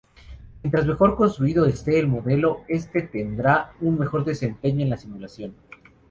Mientras 0.63 0.87
mejor 0.87 1.15
construido 1.15 1.67
este 1.67 1.99
el 1.99 2.07
modelo 2.07 2.61
este 2.67 3.03
tendrá 3.03 3.73
un 3.81 3.99
mejor 3.99 4.25
desempeño 4.25 4.81
en 4.81 4.89
la 4.89 4.97
simulación. 4.97 5.53